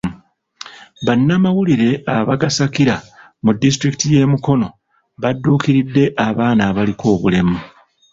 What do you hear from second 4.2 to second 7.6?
Mukono badduukiridde abaana abaliko obulemu.